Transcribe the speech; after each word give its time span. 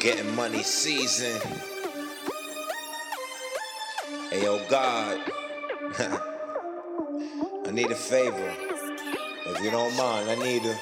Getting 0.00 0.34
money 0.36 0.62
season. 0.62 1.40
Hey, 4.30 4.42
yo, 4.42 4.60
God. 4.68 5.20
I 7.66 7.70
need 7.72 7.90
a 7.90 7.94
favor. 7.94 8.54
If 9.46 9.62
you 9.62 9.70
don't 9.70 9.96
mind, 9.96 10.30
I 10.30 10.34
need 10.36 10.62
a. 10.64 10.78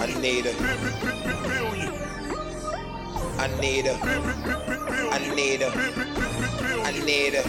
I 0.00 0.06
need 0.20 0.46
a. 0.46 0.52
I 3.38 3.48
need 3.60 3.86
a. 3.86 3.94
I 5.10 5.34
need 5.34 5.62
a. 5.62 5.70
I 6.84 6.92
need 7.04 7.34
a. 7.34 7.42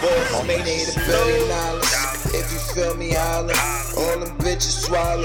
Boys 0.00 0.46
may 0.46 0.62
need 0.62 0.88
a 0.88 1.00
billion 1.06 1.48
dollars. 1.48 2.17
If 2.34 2.52
you 2.52 2.58
feel 2.74 2.94
me, 2.96 3.12
holler. 3.12 3.54
All 3.96 4.20
them 4.20 4.36
bitches 4.38 4.84
swallow. 4.84 5.24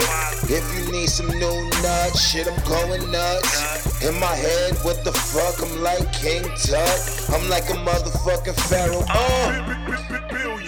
If 0.49 0.63
you 0.77 0.91
need 0.91 1.09
some 1.09 1.27
new 1.27 1.69
nuts, 1.81 2.21
shit, 2.21 2.47
I'm 2.47 2.59
going 2.67 3.11
nuts. 3.11 4.03
In 4.03 4.19
my 4.19 4.35
head, 4.35 4.75
what 4.83 5.03
the 5.03 5.11
fuck? 5.11 5.61
I'm 5.61 5.81
like 5.81 6.11
King 6.13 6.43
Tut. 6.43 7.27
I'm 7.29 7.49
like 7.49 7.69
a 7.69 7.77
motherfucking 7.83 8.59
pharaoh. 8.69 9.03
Uh. 9.09 9.83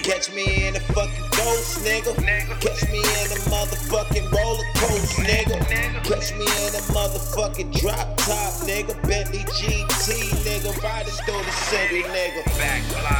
Catch 0.04 0.34
me 0.34 0.68
in 0.68 0.76
a 0.76 0.80
fucking 0.80 1.26
ghost, 1.32 1.84
nigga. 1.84 2.14
Catch 2.62 2.92
me 2.92 3.00
in 3.00 3.28
a 3.31 3.40
motherfucking 3.50 4.31
roller 4.31 4.64
coaster, 4.76 5.23
nigga. 5.23 5.58
Catch 6.04 6.34
me 6.38 6.45
in 6.45 6.72
a 6.76 6.84
motherfucking 6.94 7.73
drop 7.80 8.16
top, 8.17 8.54
nigga. 8.67 8.94
Bentley 9.08 9.40
GT, 9.40 10.30
nigga. 10.45 10.84
Riding 10.84 11.12
through 11.26 11.44
the 11.44 11.52
city, 11.52 12.04
nigga. 12.04 12.44
Condo, 12.56 13.15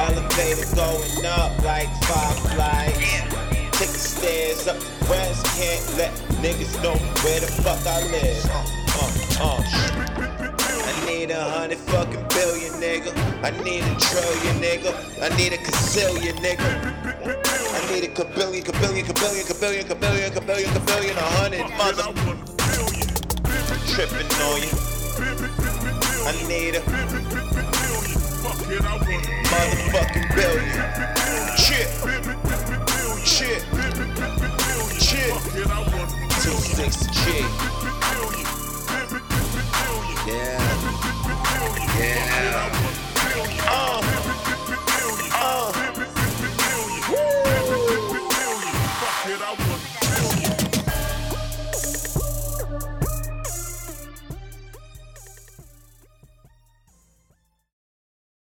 Elevator 0.00 0.64
going 0.74 1.26
up 1.26 1.52
like 1.62 1.88
five 2.04 2.38
flights. 2.54 3.20
Take 3.76 3.92
the 3.92 3.98
stairs 4.00 4.66
up 4.66 4.78
the 4.80 5.06
west. 5.10 5.44
Can't 5.60 5.84
let 5.98 6.10
niggas 6.40 6.72
know 6.82 6.96
where 7.22 7.40
the 7.40 7.46
fuck 7.60 7.86
I 7.86 8.00
live. 8.08 8.46
Uh, 8.48 8.64
uh, 8.96 9.44
uh. 9.44 9.60
I 10.88 10.92
need 11.04 11.30
a 11.30 11.42
hundred 11.42 11.76
fucking 11.78 12.24
billion, 12.32 12.72
nigga. 12.80 13.12
I 13.44 13.50
need 13.62 13.84
a 13.84 13.94
trillion, 14.00 14.56
nigga. 14.64 14.94
I 15.20 15.28
need 15.36 15.52
a 15.52 15.58
gazillion, 15.58 16.36
nigga. 16.40 16.64
I 17.76 17.80
need 17.92 18.04
a 18.04 18.08
kabillion, 18.08 18.64
kabillion, 18.64 19.04
kabillion, 19.04 19.44
kabillion, 19.44 19.84
kabillion, 19.84 20.32
kabillion, 20.32 20.72
kabillion, 20.80 21.16
a 21.16 21.28
hundred 21.36 21.68
mother 21.76 22.08
tripping 23.92 24.32
on 24.48 24.64
you. 24.64 24.72
I 26.26 26.32
need 26.48 26.74
a 26.76 26.80
motherfucking 29.60 30.34
billion. 30.34 30.80
Chip, 31.56 31.88
chip, 33.24 33.62
chip. 34.98 35.32
Two 36.42 36.56
six 36.56 37.06
G. 37.06 37.44
Yeah. 40.26 40.60
Yeah. 41.98 42.79